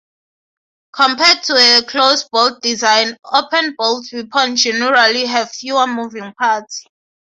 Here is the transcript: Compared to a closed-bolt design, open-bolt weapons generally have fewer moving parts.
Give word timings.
Compared 0.93 1.43
to 1.43 1.53
a 1.53 1.83
closed-bolt 1.87 2.63
design, 2.63 3.15
open-bolt 3.23 4.07
weapons 4.11 4.63
generally 4.63 5.27
have 5.27 5.51
fewer 5.51 5.85
moving 5.85 6.33
parts. 6.33 6.83